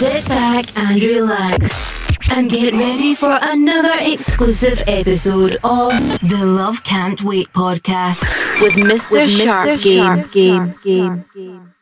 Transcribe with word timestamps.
Sit 0.00 0.26
back 0.28 0.64
and 0.78 0.98
relax 1.02 2.18
and 2.30 2.48
get 2.48 2.72
ready 2.72 3.14
for 3.14 3.38
another 3.42 3.92
exclusive 4.00 4.82
episode 4.86 5.58
of 5.62 5.92
the 6.26 6.42
Love 6.42 6.82
Can't 6.84 7.22
Wait 7.22 7.52
podcast 7.52 8.62
with 8.62 8.72
Mr. 8.76 9.20
With 9.20 9.30
Sharp, 9.30 9.66
Mr. 9.68 9.82
Game. 9.82 9.98
Sharp 9.98 10.32
Game. 10.32 10.74
Game. 10.82 11.26
Game. 11.34 11.74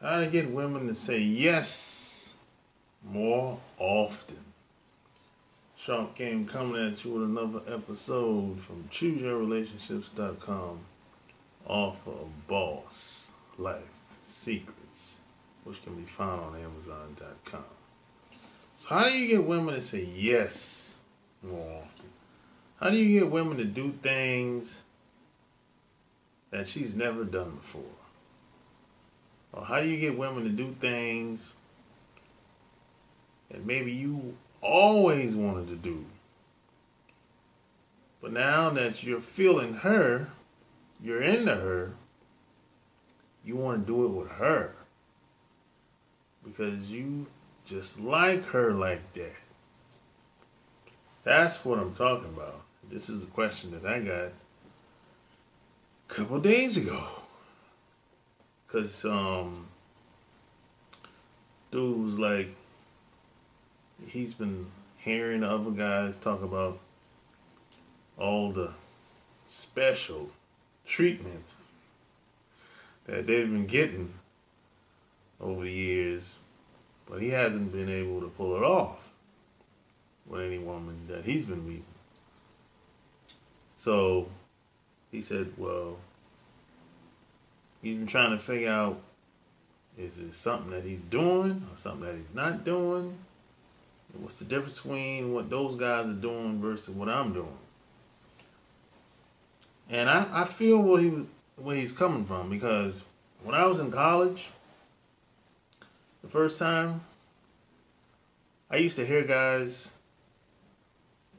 How 0.00 0.20
to 0.20 0.26
get 0.28 0.50
women 0.50 0.86
to 0.86 0.94
say 0.94 1.18
yes 1.18 2.32
more 3.04 3.58
often. 3.76 4.38
Sharp 5.76 6.14
Game 6.14 6.46
coming 6.46 6.82
at 6.90 7.04
you 7.04 7.10
with 7.10 7.24
another 7.24 7.60
episode 7.70 8.58
from 8.60 8.84
ChooseYourRelationships.com. 8.84 10.78
Offer 11.66 12.24
Boss 12.48 13.34
Life 13.58 13.99
Secrets, 14.20 15.20
which 15.64 15.82
can 15.82 15.94
be 15.94 16.04
found 16.04 16.40
on 16.40 16.60
Amazon.com. 16.60 17.64
So, 18.76 18.94
how 18.94 19.04
do 19.04 19.18
you 19.18 19.28
get 19.28 19.44
women 19.44 19.74
to 19.74 19.80
say 19.80 20.04
yes 20.14 20.98
more 21.42 21.82
often? 21.82 22.08
How 22.80 22.90
do 22.90 22.96
you 22.96 23.20
get 23.20 23.30
women 23.30 23.58
to 23.58 23.64
do 23.64 23.92
things 24.02 24.80
that 26.50 26.68
she's 26.68 26.94
never 26.94 27.24
done 27.24 27.56
before? 27.56 27.82
Or 29.52 29.64
how 29.64 29.80
do 29.80 29.88
you 29.88 29.98
get 29.98 30.16
women 30.16 30.44
to 30.44 30.50
do 30.50 30.74
things 30.78 31.52
that 33.50 33.66
maybe 33.66 33.92
you 33.92 34.36
always 34.62 35.36
wanted 35.36 35.68
to 35.68 35.76
do? 35.76 36.06
But 38.22 38.32
now 38.32 38.70
that 38.70 39.02
you're 39.02 39.20
feeling 39.20 39.74
her, 39.74 40.28
you're 41.02 41.22
into 41.22 41.54
her, 41.54 41.92
you 43.50 43.56
want 43.56 43.84
to 43.84 43.92
do 43.92 44.04
it 44.04 44.10
with 44.10 44.30
her. 44.34 44.76
Because 46.44 46.92
you 46.92 47.26
just 47.66 47.98
like 47.98 48.44
her 48.50 48.72
like 48.72 49.12
that. 49.14 49.40
That's 51.24 51.64
what 51.64 51.80
I'm 51.80 51.92
talking 51.92 52.28
about. 52.28 52.60
This 52.88 53.08
is 53.08 53.22
the 53.22 53.30
question 53.30 53.72
that 53.72 53.84
I 53.84 53.98
got 53.98 54.14
a 54.14 54.32
couple 56.06 56.38
days 56.38 56.76
ago. 56.76 57.02
Cause 58.68 59.04
um 59.04 59.66
dude 61.72 62.00
was 62.00 62.20
like 62.20 62.54
he's 64.06 64.32
been 64.32 64.66
hearing 64.98 65.42
other 65.42 65.72
guys 65.72 66.16
talk 66.16 66.40
about 66.40 66.78
all 68.16 68.52
the 68.52 68.70
special 69.48 70.30
treatment 70.86 71.46
that 73.10 73.26
they've 73.26 73.50
been 73.50 73.66
getting 73.66 74.12
over 75.40 75.64
the 75.64 75.72
years, 75.72 76.38
but 77.08 77.20
he 77.20 77.30
hasn't 77.30 77.72
been 77.72 77.88
able 77.88 78.20
to 78.20 78.28
pull 78.28 78.56
it 78.56 78.62
off 78.62 79.12
with 80.26 80.42
any 80.42 80.58
woman 80.58 81.06
that 81.08 81.24
he's 81.24 81.44
been 81.44 81.66
meeting. 81.66 81.84
So 83.76 84.28
he 85.10 85.20
said, 85.20 85.52
well, 85.56 85.98
He's 87.82 87.96
been 87.96 88.06
trying 88.06 88.30
to 88.30 88.38
figure 88.38 88.70
out 88.70 89.00
is 89.98 90.18
it 90.18 90.34
something 90.34 90.70
that 90.70 90.84
he's 90.84 91.00
doing 91.00 91.62
or 91.70 91.76
something 91.76 92.06
that 92.06 92.16
he's 92.16 92.34
not 92.34 92.64
doing? 92.64 93.16
What's 94.18 94.38
the 94.38 94.44
difference 94.44 94.80
between 94.80 95.32
what 95.32 95.50
those 95.50 95.76
guys 95.76 96.06
are 96.06 96.12
doing 96.12 96.60
versus 96.60 96.94
what 96.94 97.08
I'm 97.08 97.32
doing? 97.32 97.58
And 99.88 100.08
I, 100.08 100.42
I 100.42 100.44
feel 100.44 100.82
what 100.82 101.02
he 101.02 101.12
where 101.62 101.76
he's 101.76 101.92
coming 101.92 102.24
from 102.24 102.50
because 102.50 103.04
when 103.42 103.54
I 103.54 103.66
was 103.66 103.80
in 103.80 103.90
college, 103.90 104.50
the 106.22 106.28
first 106.28 106.58
time, 106.58 107.00
I 108.70 108.76
used 108.76 108.96
to 108.96 109.06
hear 109.06 109.22
guys 109.22 109.92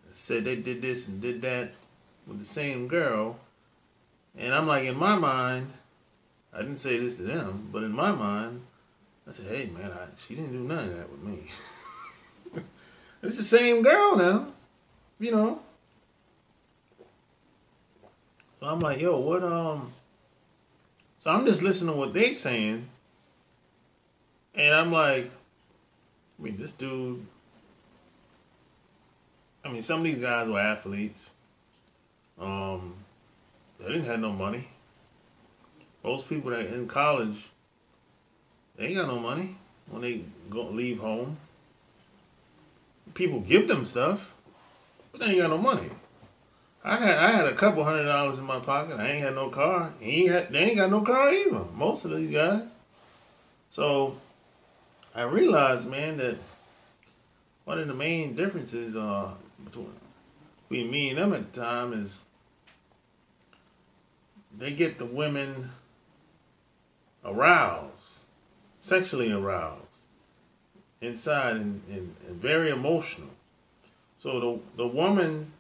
say 0.10 0.40
they 0.40 0.56
did 0.56 0.82
this 0.82 1.08
and 1.08 1.22
did 1.22 1.42
that 1.42 1.72
with 2.28 2.40
the 2.40 2.46
same 2.46 2.88
girl, 2.88 3.40
and 4.38 4.54
I'm 4.54 4.68
like 4.68 4.86
in 4.86 4.98
my 4.98 5.16
mind, 5.18 5.72
I 6.54 6.60
didn't 6.60 6.78
say 6.78 6.98
this 6.98 7.18
to 7.18 7.24
them, 7.24 7.70
but 7.72 7.84
in 7.84 7.94
my 7.94 8.12
mind, 8.12 8.62
I 9.28 9.32
said, 9.32 9.56
hey, 9.56 9.70
man, 9.70 9.92
I, 9.92 10.08
she 10.18 10.36
didn't 10.36 10.52
do 10.52 10.60
none 10.60 10.86
of 10.86 10.98
that 10.98 11.10
with 11.10 11.22
me. 11.24 11.40
it's 13.24 13.38
the 13.38 13.44
same 13.44 13.82
girl 13.82 14.18
now, 14.18 14.48
you 15.20 15.32
know. 15.32 15.62
So 18.60 18.68
I'm 18.68 18.80
like, 18.80 19.00
yo, 19.00 19.20
what, 19.20 19.44
um, 19.44 19.94
so 21.22 21.30
I'm 21.30 21.46
just 21.46 21.62
listening 21.62 21.94
to 21.94 22.00
what 22.00 22.16
they 22.16 22.34
saying, 22.34 22.90
and 24.56 24.74
I'm 24.74 24.92
like, 24.92 25.30
I 26.40 26.44
mean, 26.44 26.58
this 26.58 26.74
dude, 26.74 27.24
I 29.64 29.72
mean, 29.72 29.84
some 29.84 30.00
of 30.00 30.06
these 30.06 30.18
guys 30.18 30.50
were 30.50 30.60
athletes. 30.60 31.30
Um, 32.40 32.96
they 33.80 33.90
didn't 33.90 34.06
have 34.06 34.20
no 34.20 34.32
money. 34.32 34.70
Most 36.04 36.28
people 36.28 36.50
that 36.50 36.66
in 36.74 36.88
college, 36.88 37.52
they 38.76 38.88
ain't 38.88 38.96
got 38.96 39.08
no 39.08 39.20
money 39.20 39.58
when 39.92 40.02
they 40.02 40.22
go 40.50 40.72
leave 40.72 40.98
home. 40.98 41.38
People 43.14 43.42
give 43.42 43.68
them 43.68 43.86
stuff, 43.86 44.34
but 45.12 45.22
they 45.22 45.28
ain't 45.28 45.42
got 45.42 45.52
no 45.52 45.60
money. 45.60 45.90
I 46.84 46.98
had 46.98 47.18
I 47.18 47.32
had 47.32 47.46
a 47.46 47.54
couple 47.54 47.84
hundred 47.84 48.06
dollars 48.06 48.40
in 48.40 48.46
my 48.46 48.60
pocket. 48.60 49.00
I 49.00 49.10
ain't 49.10 49.24
had 49.24 49.36
no 49.36 49.50
car. 49.50 49.94
Ain't 50.02 50.32
had, 50.32 50.52
they 50.52 50.60
ain't 50.60 50.78
got 50.78 50.90
no 50.90 51.02
car 51.02 51.32
either. 51.32 51.66
Most 51.76 52.06
of 52.06 52.12
these 52.12 52.34
guys. 52.34 52.64
So 53.70 54.18
I 55.14 55.24
realized, 55.24 55.90
man, 55.90 56.18
that 56.18 56.38
one 57.66 57.80
of 57.80 57.88
the 57.88 57.94
main 57.94 58.36
differences 58.36 58.96
uh, 58.96 59.32
between, 59.64 59.90
me 60.70 61.10
and 61.10 61.18
them 61.18 61.34
at 61.34 61.54
the 61.54 61.62
time 61.62 61.94
is 61.94 62.20
they 64.58 64.72
get 64.72 64.98
the 64.98 65.06
women 65.06 65.72
aroused, 67.24 68.24
sexually 68.80 69.32
aroused, 69.32 69.86
inside 71.00 71.58
and, 71.58 71.82
and, 71.90 72.16
and 72.28 72.36
very 72.38 72.70
emotional. 72.70 73.30
So 74.18 74.40
the 74.40 74.84
the 74.84 74.88
woman 74.88 75.52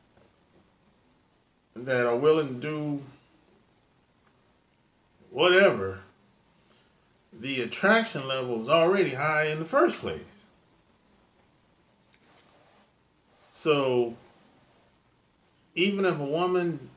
that 1.76 2.06
are 2.06 2.16
willing 2.16 2.56
to 2.56 2.68
do 2.68 3.02
whatever, 5.30 6.00
the 7.32 7.62
attraction 7.62 8.28
level 8.28 8.62
is 8.62 8.70
already 8.70 9.16
high 9.16 9.46
in 9.46 9.60
the 9.60 9.66
first 9.66 10.00
place. 10.00 10.46
So 13.54 14.16
even 15.76 16.06
if 16.06 16.20
a 16.20 16.26
woman 16.26 16.90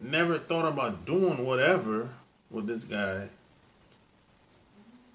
never 0.00 0.38
thought 0.38 0.66
about 0.66 1.04
doing 1.04 1.44
whatever, 1.44 2.10
with 2.50 2.66
this 2.66 2.84
guy, 2.84 3.28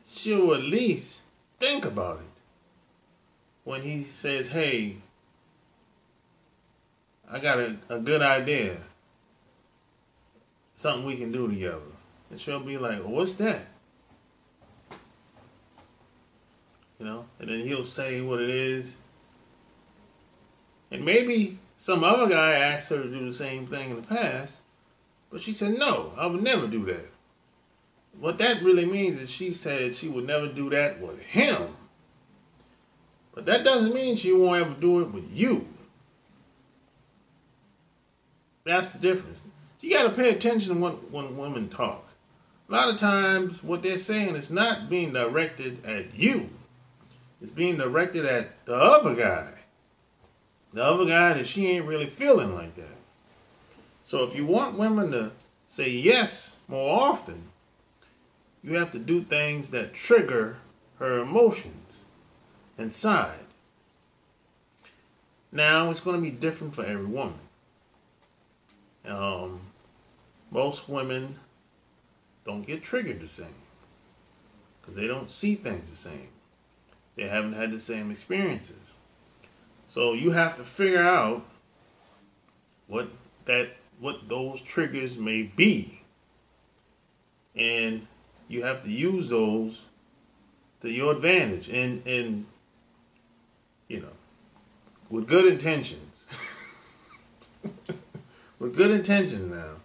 she'll 0.05 0.53
at 0.53 0.61
least 0.61 1.23
think 1.59 1.85
about 1.85 2.17
it. 2.17 2.25
When 3.63 3.81
he 3.81 4.03
says, 4.03 4.49
hey, 4.49 4.97
I 7.31 7.39
got 7.39 7.59
a, 7.59 7.77
a 7.89 7.99
good 7.99 8.21
idea. 8.21 8.77
Something 10.75 11.05
we 11.05 11.15
can 11.15 11.31
do 11.31 11.47
together. 11.47 11.79
And 12.29 12.39
she'll 12.39 12.59
be 12.59 12.77
like, 12.77 12.99
well, 12.99 13.13
what's 13.13 13.35
that? 13.35 13.67
You 16.99 17.05
know? 17.05 17.25
And 17.39 17.49
then 17.49 17.61
he'll 17.61 17.83
say 17.83 18.19
what 18.21 18.41
it 18.41 18.49
is. 18.49 18.97
And 20.91 21.05
maybe 21.05 21.57
some 21.77 22.03
other 22.03 22.27
guy 22.27 22.53
asked 22.53 22.89
her 22.89 23.01
to 23.01 23.09
do 23.09 23.25
the 23.25 23.33
same 23.33 23.65
thing 23.65 23.91
in 23.91 23.95
the 23.95 24.07
past, 24.07 24.59
but 25.31 25.39
she 25.39 25.53
said, 25.53 25.79
no, 25.79 26.13
I 26.17 26.27
would 26.27 26.43
never 26.43 26.67
do 26.67 26.85
that. 26.85 27.09
What 28.19 28.37
that 28.39 28.61
really 28.61 28.85
means 28.85 29.17
is 29.19 29.31
she 29.31 29.51
said 29.51 29.95
she 29.95 30.09
would 30.09 30.27
never 30.27 30.47
do 30.47 30.69
that 30.71 30.99
with 30.99 31.25
him. 31.27 31.69
But 33.33 33.45
that 33.45 33.63
doesn't 33.63 33.95
mean 33.95 34.17
she 34.17 34.33
won't 34.33 34.61
ever 34.61 34.75
do 34.79 34.99
it 34.99 35.11
with 35.11 35.31
you. 35.31 35.65
That's 38.71 38.93
the 38.93 38.99
difference. 38.99 39.43
You 39.81 39.91
got 39.91 40.03
to 40.03 40.15
pay 40.15 40.29
attention 40.29 40.79
when, 40.79 40.93
when 41.11 41.35
women 41.35 41.67
talk. 41.67 42.07
A 42.69 42.71
lot 42.71 42.87
of 42.87 42.95
times, 42.95 43.61
what 43.61 43.81
they're 43.81 43.97
saying 43.97 44.35
is 44.35 44.49
not 44.49 44.89
being 44.89 45.11
directed 45.11 45.85
at 45.85 46.15
you, 46.15 46.49
it's 47.41 47.51
being 47.51 47.75
directed 47.75 48.25
at 48.25 48.63
the 48.63 48.75
other 48.75 49.13
guy. 49.13 49.51
The 50.71 50.85
other 50.85 51.05
guy 51.05 51.33
that 51.33 51.47
she 51.47 51.67
ain't 51.67 51.85
really 51.85 52.05
feeling 52.05 52.55
like 52.55 52.75
that. 52.75 52.95
So, 54.05 54.23
if 54.23 54.37
you 54.37 54.45
want 54.45 54.77
women 54.77 55.11
to 55.11 55.31
say 55.67 55.89
yes 55.89 56.55
more 56.69 56.97
often, 56.97 57.49
you 58.63 58.75
have 58.75 58.93
to 58.93 58.99
do 58.99 59.21
things 59.21 59.71
that 59.71 59.93
trigger 59.93 60.59
her 60.97 61.19
emotions 61.19 62.05
inside. 62.77 63.43
Now, 65.51 65.89
it's 65.89 65.99
going 65.99 66.15
to 66.15 66.21
be 66.21 66.31
different 66.31 66.73
for 66.73 66.85
every 66.85 67.05
woman. 67.05 67.39
Um, 69.05 69.61
most 70.51 70.87
women 70.87 71.35
don't 72.45 72.65
get 72.65 72.83
triggered 72.83 73.19
the 73.19 73.27
same. 73.27 73.55
because 74.81 74.95
they 74.95 75.07
don't 75.07 75.29
see 75.29 75.55
things 75.55 75.89
the 75.89 75.95
same. 75.95 76.29
They 77.15 77.27
haven't 77.27 77.53
had 77.53 77.71
the 77.71 77.79
same 77.79 78.09
experiences. 78.09 78.93
So 79.87 80.13
you 80.13 80.31
have 80.31 80.57
to 80.57 80.63
figure 80.63 81.03
out 81.03 81.45
what 82.87 83.09
that 83.45 83.69
what 83.99 84.27
those 84.27 84.61
triggers 84.61 85.17
may 85.17 85.43
be. 85.43 86.01
And 87.55 88.07
you 88.47 88.63
have 88.63 88.81
to 88.83 88.89
use 88.91 89.29
those 89.29 89.85
to 90.81 90.91
your 90.91 91.13
advantage 91.13 91.69
and 91.69 92.01
and 92.07 92.45
you 93.87 93.99
know 93.99 94.15
with 95.09 95.27
good 95.27 95.45
intentions. 95.45 96.25
with 98.61 98.77
good 98.77 98.91
intentions 98.91 99.51
now. 99.51 99.77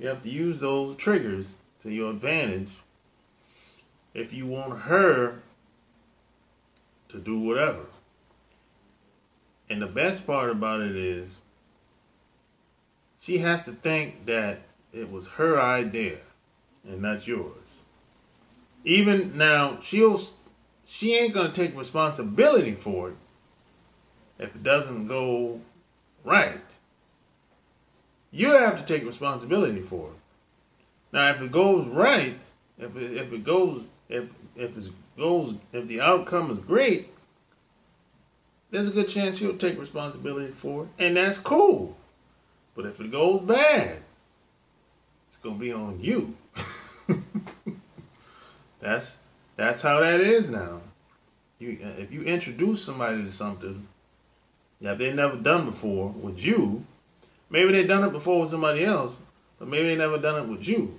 You 0.00 0.08
have 0.08 0.22
to 0.24 0.28
use 0.28 0.58
those 0.58 0.96
triggers 0.96 1.58
to 1.78 1.90
your 1.90 2.10
advantage 2.10 2.72
if 4.12 4.32
you 4.32 4.44
want 4.44 4.80
her 4.80 5.40
to 7.10 7.18
do 7.18 7.38
whatever. 7.38 7.86
And 9.70 9.80
the 9.80 9.86
best 9.86 10.26
part 10.26 10.50
about 10.50 10.80
it 10.80 10.96
is 10.96 11.38
she 13.20 13.38
has 13.38 13.64
to 13.64 13.72
think 13.72 14.26
that 14.26 14.62
it 14.92 15.12
was 15.12 15.28
her 15.28 15.60
idea 15.60 16.18
and 16.84 17.00
not 17.00 17.28
yours. 17.28 17.82
Even 18.82 19.38
now, 19.38 19.78
she'll 19.80 20.20
she 20.84 21.14
ain't 21.14 21.34
gonna 21.34 21.52
take 21.52 21.78
responsibility 21.78 22.74
for 22.74 23.10
it 23.10 23.16
if 24.40 24.56
it 24.56 24.64
doesn't 24.64 25.06
go 25.06 25.60
right. 26.24 26.78
You 28.30 28.50
have 28.50 28.78
to 28.78 28.84
take 28.84 29.06
responsibility 29.06 29.80
for 29.80 30.08
it. 30.08 30.16
Now, 31.12 31.30
if 31.30 31.40
it 31.40 31.50
goes 31.50 31.86
right, 31.86 32.36
if 32.78 32.96
it, 32.96 33.16
if 33.16 33.32
it 33.32 33.44
goes 33.44 33.84
if 34.08 34.30
if 34.56 34.76
it 34.76 34.90
goes 35.16 35.54
if 35.72 35.86
the 35.86 36.00
outcome 36.00 36.50
is 36.50 36.58
great, 36.58 37.08
there's 38.70 38.88
a 38.88 38.92
good 38.92 39.08
chance 39.08 39.40
you'll 39.40 39.56
take 39.56 39.78
responsibility 39.78 40.52
for 40.52 40.84
it, 40.84 40.88
and 40.98 41.16
that's 41.16 41.38
cool. 41.38 41.96
But 42.74 42.86
if 42.86 43.00
it 43.00 43.10
goes 43.10 43.40
bad, 43.40 43.98
it's 45.28 45.38
gonna 45.38 45.56
be 45.56 45.72
on 45.72 46.00
you. 46.00 46.34
that's 48.80 49.20
that's 49.56 49.82
how 49.82 50.00
that 50.00 50.20
is 50.20 50.50
now. 50.50 50.82
You 51.58 51.78
if 51.98 52.12
you 52.12 52.22
introduce 52.22 52.84
somebody 52.84 53.22
to 53.22 53.30
something 53.30 53.88
that 54.80 54.98
they've 54.98 55.14
never 55.14 55.36
done 55.36 55.64
before 55.64 56.10
with 56.10 56.44
you, 56.44 56.84
maybe 57.50 57.72
they've 57.72 57.88
done 57.88 58.04
it 58.04 58.12
before 58.12 58.42
with 58.42 58.50
somebody 58.50 58.84
else, 58.84 59.18
but 59.58 59.68
maybe 59.68 59.88
they 59.88 59.96
never 59.96 60.18
done 60.18 60.42
it 60.42 60.48
with 60.48 60.66
you. 60.66 60.98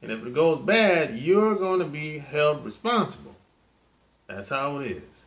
And 0.00 0.12
if 0.12 0.24
it 0.24 0.34
goes 0.34 0.58
bad, 0.58 1.18
you're 1.18 1.56
going 1.56 1.80
to 1.80 1.86
be 1.86 2.18
held 2.18 2.64
responsible. 2.64 3.34
That's 4.28 4.50
how 4.50 4.78
it 4.78 4.92
is. 4.92 5.24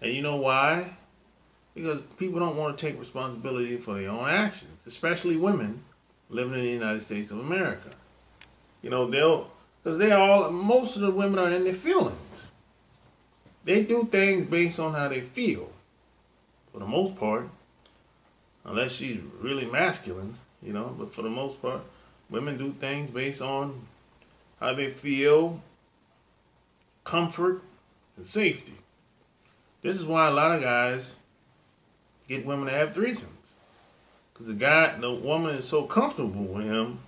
And 0.00 0.12
you 0.12 0.22
know 0.22 0.36
why? 0.36 0.96
Because 1.74 2.00
people 2.00 2.38
don't 2.38 2.56
want 2.56 2.78
to 2.78 2.86
take 2.86 2.98
responsibility 2.98 3.76
for 3.78 3.94
their 3.94 4.10
own 4.10 4.28
actions, 4.28 4.78
especially 4.86 5.36
women 5.36 5.82
living 6.30 6.54
in 6.54 6.60
the 6.60 6.70
United 6.70 7.02
States 7.02 7.30
of 7.30 7.40
America. 7.40 7.90
You 8.82 8.90
know, 8.90 9.10
they'll, 9.10 9.50
because 9.82 9.98
they 9.98 10.12
all, 10.12 10.50
most 10.50 10.96
of 10.96 11.02
the 11.02 11.10
women 11.10 11.38
are 11.38 11.50
in 11.50 11.64
their 11.64 11.74
feelings. 11.74 12.48
They 13.64 13.82
do 13.82 14.04
things 14.04 14.44
based 14.44 14.78
on 14.78 14.92
how 14.92 15.08
they 15.08 15.22
feel, 15.22 15.72
for 16.70 16.78
the 16.78 16.86
most 16.86 17.16
part, 17.16 17.48
unless 18.64 18.92
she's 18.92 19.20
really 19.40 19.66
masculine, 19.66 20.36
you 20.62 20.72
know, 20.72 20.94
but 20.98 21.12
for 21.12 21.22
the 21.22 21.30
most 21.30 21.60
part, 21.60 21.80
women 22.30 22.56
do 22.56 22.72
things 22.72 23.10
based 23.10 23.42
on 23.42 23.82
how 24.60 24.72
they 24.72 24.88
feel, 24.88 25.60
comfort, 27.04 27.62
and 28.16 28.26
safety. 28.26 28.74
This 29.82 30.00
is 30.00 30.06
why 30.06 30.28
a 30.28 30.32
lot 30.32 30.54
of 30.54 30.62
guys 30.62 31.16
get 32.26 32.46
women 32.46 32.66
to 32.66 32.72
have 32.72 32.92
threesomes. 32.92 33.28
Because 34.32 34.48
the 34.48 34.54
guy, 34.54 34.96
the 34.98 35.12
woman 35.12 35.56
is 35.56 35.68
so 35.68 35.84
comfortable 35.84 36.44
with 36.44 36.64
him, 36.64 37.00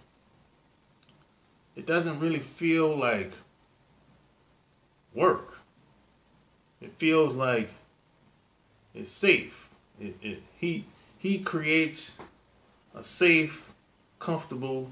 it 1.75 1.87
doesn't 1.87 2.21
really 2.21 2.39
feel 2.39 2.95
like 2.95 3.33
work. 5.15 5.59
It 6.81 6.93
feels 6.93 7.35
like 7.35 7.71
it's 8.95 9.11
safe. 9.11 9.71
It, 10.01 10.17
it, 10.23 10.43
he, 10.59 10.85
he 11.19 11.39
creates 11.39 12.19
a 12.95 13.03
safe, 13.03 13.73
comfortable 14.19 14.91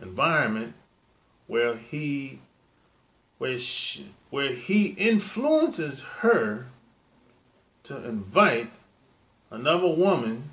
environment 0.00 0.74
where 1.46 1.76
he 1.76 2.38
where 3.38 3.58
she, 3.58 4.06
where 4.28 4.52
he 4.52 4.88
influences 4.88 6.02
her 6.20 6.66
to 7.82 7.96
invite 8.06 8.70
another 9.50 9.88
woman 9.88 10.50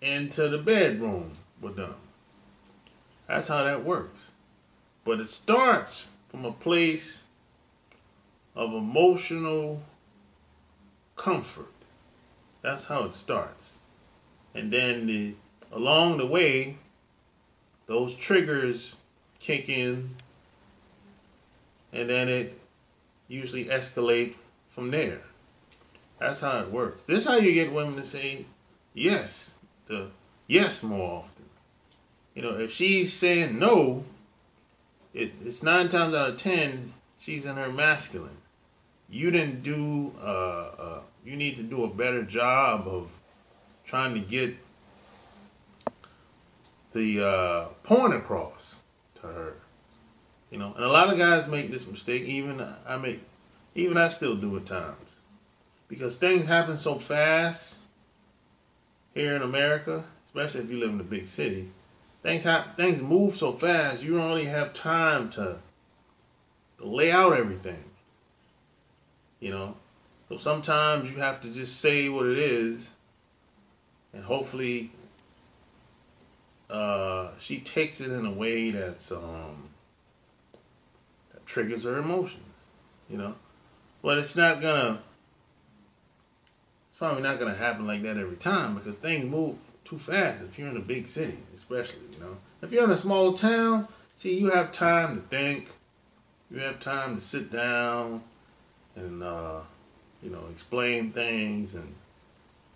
into 0.00 0.48
the 0.48 0.56
bedroom 0.56 1.32
with 1.60 1.76
them. 1.76 1.94
That's 3.26 3.48
how 3.48 3.64
that 3.64 3.84
works. 3.84 4.32
But 5.04 5.20
it 5.20 5.28
starts 5.28 6.08
from 6.30 6.46
a 6.46 6.52
place 6.52 7.22
of 8.56 8.72
emotional 8.72 9.82
comfort. 11.16 11.77
That's 12.62 12.84
how 12.84 13.04
it 13.04 13.14
starts. 13.14 13.78
And 14.54 14.72
then 14.72 15.06
the 15.06 15.34
along 15.72 16.18
the 16.18 16.26
way, 16.26 16.76
those 17.86 18.14
triggers 18.14 18.96
kick 19.38 19.68
in 19.68 20.16
and 21.92 22.08
then 22.08 22.28
it 22.28 22.58
usually 23.28 23.66
escalate 23.66 24.34
from 24.68 24.90
there. 24.90 25.20
That's 26.18 26.40
how 26.40 26.60
it 26.60 26.70
works. 26.70 27.06
This 27.06 27.18
is 27.18 27.28
how 27.28 27.36
you 27.36 27.52
get 27.52 27.72
women 27.72 27.96
to 27.96 28.04
say 28.04 28.46
yes, 28.92 29.58
the 29.86 30.08
yes 30.46 30.82
more 30.82 31.22
often. 31.22 31.44
You 32.34 32.42
know, 32.42 32.58
if 32.58 32.72
she's 32.72 33.12
saying 33.12 33.58
no, 33.58 34.04
it, 35.14 35.32
it's 35.44 35.62
nine 35.62 35.88
times 35.88 36.14
out 36.14 36.30
of 36.30 36.36
ten 36.36 36.94
she's 37.18 37.46
in 37.46 37.56
her 37.56 37.70
masculine. 37.70 38.38
You 39.10 39.30
didn't 39.30 39.62
do. 39.62 40.12
Uh, 40.20 40.70
uh, 40.78 41.00
you 41.28 41.36
need 41.36 41.56
to 41.56 41.62
do 41.62 41.84
a 41.84 41.88
better 41.88 42.22
job 42.22 42.88
of 42.88 43.18
trying 43.84 44.14
to 44.14 44.20
get 44.20 44.56
the 46.92 47.22
uh, 47.22 47.64
point 47.82 48.14
across 48.14 48.80
to 49.16 49.26
her. 49.26 49.52
You 50.50 50.58
know, 50.58 50.72
and 50.74 50.82
a 50.82 50.88
lot 50.88 51.12
of 51.12 51.18
guys 51.18 51.46
make 51.46 51.70
this 51.70 51.86
mistake. 51.86 52.22
Even 52.22 52.66
I 52.86 52.96
make, 52.96 53.20
even 53.74 53.98
I 53.98 54.08
still 54.08 54.36
do 54.36 54.56
at 54.56 54.64
times, 54.64 55.18
because 55.86 56.16
things 56.16 56.46
happen 56.46 56.78
so 56.78 56.94
fast 56.94 57.80
here 59.14 59.36
in 59.36 59.42
America, 59.42 60.04
especially 60.24 60.62
if 60.62 60.70
you 60.70 60.78
live 60.78 60.94
in 60.94 61.00
a 61.00 61.04
big 61.04 61.28
city. 61.28 61.68
Things 62.22 62.44
happen, 62.44 62.72
things 62.74 63.02
move 63.02 63.34
so 63.34 63.52
fast. 63.52 64.02
You 64.02 64.16
don't 64.16 64.30
really 64.30 64.46
have 64.46 64.72
time 64.72 65.28
to, 65.30 65.58
to 66.78 66.86
lay 66.86 67.12
out 67.12 67.34
everything. 67.34 67.84
You 69.40 69.50
know, 69.50 69.76
so 70.28 70.36
sometimes 70.36 71.10
you 71.10 71.18
have 71.18 71.40
to 71.40 71.50
just 71.50 71.80
say 71.80 72.08
what 72.08 72.26
it 72.26 72.38
is, 72.38 72.90
and 74.12 74.24
hopefully, 74.24 74.90
uh, 76.68 77.30
she 77.38 77.60
takes 77.60 78.00
it 78.00 78.10
in 78.10 78.26
a 78.26 78.30
way 78.30 78.70
that's 78.70 79.10
um, 79.10 79.70
that 81.32 81.46
triggers 81.46 81.84
her 81.84 81.98
emotion, 81.98 82.40
you 83.08 83.16
know. 83.16 83.34
But 84.02 84.18
it's 84.18 84.36
not 84.36 84.60
gonna. 84.60 84.98
It's 86.88 86.98
probably 86.98 87.22
not 87.22 87.38
gonna 87.38 87.54
happen 87.54 87.86
like 87.86 88.02
that 88.02 88.18
every 88.18 88.36
time 88.36 88.74
because 88.74 88.98
things 88.98 89.24
move 89.24 89.56
too 89.84 89.96
fast. 89.96 90.42
If 90.42 90.58
you're 90.58 90.68
in 90.68 90.76
a 90.76 90.80
big 90.80 91.06
city, 91.06 91.38
especially, 91.54 92.02
you 92.12 92.20
know. 92.20 92.36
If 92.60 92.70
you're 92.70 92.84
in 92.84 92.90
a 92.90 92.98
small 92.98 93.32
town, 93.32 93.88
see, 94.14 94.38
you 94.38 94.50
have 94.50 94.72
time 94.72 95.16
to 95.16 95.22
think. 95.22 95.70
You 96.50 96.60
have 96.60 96.80
time 96.80 97.14
to 97.14 97.20
sit 97.20 97.50
down 97.50 98.22
and 98.94 99.22
uh, 99.22 99.60
you 100.22 100.30
know 100.30 100.42
explain 100.50 101.10
things 101.10 101.74
and 101.74 101.94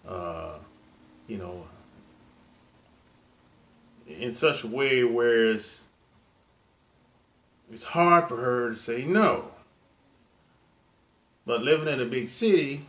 uh, 0.07 0.55
you 1.27 1.39
know 1.39 1.65
in 4.07 4.33
such 4.33 4.65
a 4.65 4.67
way 4.67 5.05
where 5.05 5.51
it's 5.51 5.85
it's 7.73 7.85
hard 7.85 8.29
for 8.29 8.37
her 8.37 8.71
to 8.71 8.77
say 8.77 9.05
no. 9.05 9.47
But 11.47 11.63
living 11.63 11.89
in 11.89 12.01
a 12.01 12.05
big 12.05 12.29
city, 12.29 12.83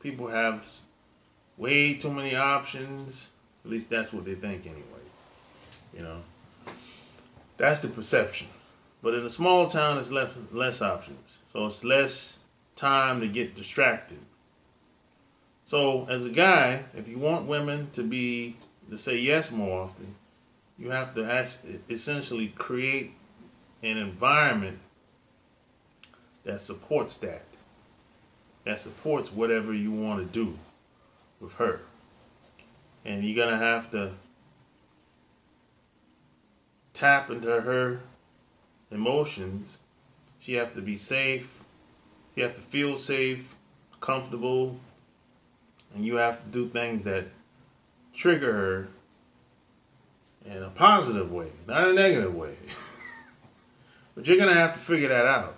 people 0.00 0.26
have 0.26 0.66
way 1.56 1.94
too 1.94 2.10
many 2.10 2.34
options. 2.34 3.30
At 3.64 3.70
least 3.70 3.88
that's 3.88 4.12
what 4.12 4.24
they 4.24 4.34
think 4.34 4.66
anyway. 4.66 4.82
You 5.94 6.02
know, 6.02 6.16
that's 7.56 7.80
the 7.80 7.88
perception. 7.88 8.48
But 9.02 9.14
in 9.14 9.24
a 9.24 9.30
small 9.30 9.66
town, 9.66 9.96
it's 9.98 10.10
less 10.10 10.32
less 10.50 10.82
options, 10.82 11.38
so 11.52 11.66
it's 11.66 11.84
less 11.84 12.39
time 12.80 13.20
to 13.20 13.28
get 13.28 13.54
distracted. 13.54 14.18
So 15.64 16.06
as 16.08 16.24
a 16.24 16.30
guy, 16.30 16.84
if 16.96 17.06
you 17.08 17.18
want 17.18 17.46
women 17.46 17.90
to 17.92 18.02
be 18.02 18.56
to 18.88 18.96
say 18.96 19.18
yes 19.18 19.52
more 19.52 19.82
often, 19.82 20.14
you 20.78 20.90
have 20.90 21.14
to 21.14 21.30
actually 21.30 21.80
essentially 21.90 22.48
create 22.48 23.12
an 23.82 23.98
environment 23.98 24.78
that 26.44 26.60
supports 26.60 27.18
that. 27.18 27.42
That 28.64 28.80
supports 28.80 29.30
whatever 29.30 29.74
you 29.74 29.92
want 29.92 30.20
to 30.20 30.32
do 30.32 30.58
with 31.38 31.54
her. 31.54 31.80
And 33.04 33.24
you're 33.24 33.36
going 33.36 33.58
to 33.58 33.64
have 33.64 33.90
to 33.90 34.12
tap 36.94 37.30
into 37.30 37.60
her 37.60 38.00
emotions. 38.90 39.78
She 40.38 40.54
have 40.54 40.74
to 40.74 40.80
be 40.80 40.96
safe. 40.96 41.62
She 42.40 42.44
have 42.44 42.54
to 42.54 42.62
feel 42.62 42.96
safe, 42.96 43.54
comfortable, 44.00 44.78
and 45.94 46.06
you 46.06 46.16
have 46.16 46.42
to 46.42 46.48
do 46.48 46.68
things 46.68 47.02
that 47.02 47.26
trigger 48.14 48.50
her 48.50 48.88
in 50.46 50.62
a 50.62 50.70
positive 50.70 51.30
way, 51.30 51.48
not 51.66 51.86
a 51.86 51.92
negative 51.92 52.34
way. 52.34 52.54
but 54.14 54.26
you're 54.26 54.38
gonna 54.38 54.54
have 54.54 54.72
to 54.72 54.78
figure 54.78 55.08
that 55.08 55.26
out 55.26 55.54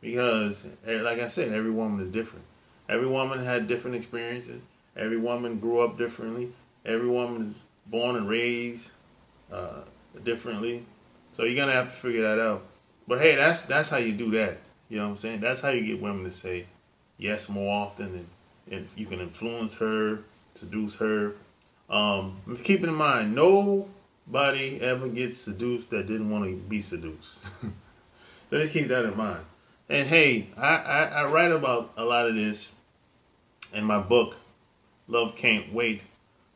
because, 0.00 0.66
eh, 0.86 1.02
like 1.02 1.20
I 1.20 1.26
said, 1.26 1.52
every 1.52 1.70
woman 1.70 2.02
is 2.02 2.10
different. 2.10 2.46
Every 2.88 3.06
woman 3.06 3.44
had 3.44 3.68
different 3.68 3.96
experiences. 3.98 4.62
Every 4.96 5.18
woman 5.18 5.58
grew 5.58 5.80
up 5.80 5.98
differently. 5.98 6.52
Every 6.86 7.10
woman 7.10 7.48
is 7.48 7.58
born 7.84 8.16
and 8.16 8.26
raised 8.26 8.92
uh, 9.52 9.82
differently. 10.24 10.86
So 11.36 11.42
you're 11.42 11.54
gonna 11.54 11.72
have 11.72 11.88
to 11.88 11.94
figure 11.94 12.22
that 12.22 12.38
out. 12.38 12.64
But 13.06 13.20
hey, 13.20 13.34
that's 13.34 13.64
that's 13.64 13.90
how 13.90 13.98
you 13.98 14.14
do 14.14 14.30
that. 14.30 14.56
You 14.88 14.98
know 14.98 15.04
what 15.04 15.10
I'm 15.10 15.16
saying? 15.18 15.40
That's 15.40 15.60
how 15.60 15.70
you 15.70 15.84
get 15.84 16.00
women 16.00 16.24
to 16.24 16.32
say 16.32 16.66
yes 17.18 17.48
more 17.48 17.72
often, 17.74 18.06
and, 18.06 18.26
and 18.70 18.88
you 18.96 19.06
can 19.06 19.20
influence 19.20 19.76
her, 19.76 20.20
seduce 20.54 20.96
her. 20.96 21.34
Um, 21.90 22.38
keep 22.62 22.82
in 22.82 22.94
mind, 22.94 23.34
nobody 23.34 24.80
ever 24.80 25.08
gets 25.08 25.38
seduced 25.38 25.90
that 25.90 26.06
didn't 26.06 26.30
want 26.30 26.44
to 26.44 26.56
be 26.56 26.80
seduced. 26.80 27.44
so 27.60 27.70
just 28.52 28.72
keep 28.72 28.88
that 28.88 29.04
in 29.04 29.16
mind. 29.16 29.44
And 29.88 30.08
hey, 30.08 30.48
I, 30.56 30.76
I, 30.76 31.04
I 31.04 31.24
write 31.26 31.52
about 31.52 31.92
a 31.96 32.04
lot 32.04 32.28
of 32.28 32.34
this 32.34 32.74
in 33.74 33.84
my 33.84 33.98
book, 33.98 34.36
Love 35.06 35.34
Can't 35.34 35.72
Wait, 35.72 36.02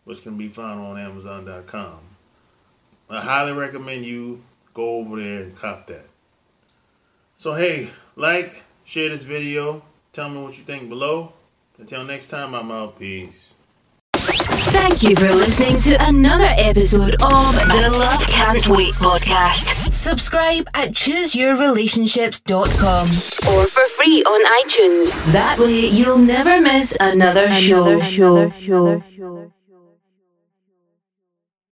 which 0.05 0.23
can 0.23 0.37
be 0.37 0.49
found 0.49 0.81
on 0.81 0.99
Amazon.com. 0.99 1.99
I 3.09 3.21
highly 3.21 3.53
recommend 3.53 4.05
you 4.05 4.43
go 4.75 4.97
over 4.97 5.21
there 5.21 5.43
and 5.43 5.57
cop 5.57 5.87
that. 5.89 6.07
So 7.43 7.51
hey, 7.55 7.91
like, 8.15 8.63
share 8.85 9.09
this 9.09 9.25
video, 9.25 9.83
tell 10.13 10.29
me 10.29 10.41
what 10.41 10.57
you 10.57 10.63
think 10.63 10.89
below. 10.89 11.33
Until 11.77 12.05
next 12.05 12.29
time, 12.29 12.55
I'm 12.55 12.71
out. 12.71 13.01
Peace. 13.01 13.57
Thank 14.15 15.03
you 15.03 15.17
for 15.17 15.27
listening 15.27 15.79
to 15.79 15.97
another 16.07 16.55
episode 16.57 17.15
of 17.15 17.57
the 17.57 17.91
Love 17.91 18.25
Can't 18.29 18.65
Wait 18.69 18.95
podcast. 18.95 19.93
Subscribe 19.93 20.69
at 20.75 20.91
chooseyourrelationships.com 20.91 23.09
or 23.09 23.67
for 23.67 23.89
free 23.89 24.23
on 24.23 24.45
iTunes. 24.63 25.11
That 25.33 25.59
way 25.59 25.89
you'll 25.89 26.19
never 26.19 26.61
miss 26.61 26.97
another, 27.01 27.47
another 27.47 27.51
show. 27.51 28.01
show. 28.03 28.37
Another 28.37 29.05
show. 29.17 29.53